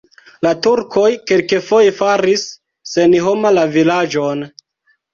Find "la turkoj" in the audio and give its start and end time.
0.45-1.09